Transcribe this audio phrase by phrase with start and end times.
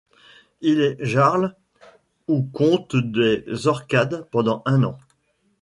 [0.61, 1.53] Il est Jarl
[2.27, 4.97] ou comte des Orcades pendant un an.